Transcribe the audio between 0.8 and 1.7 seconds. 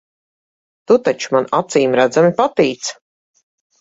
Tu taču man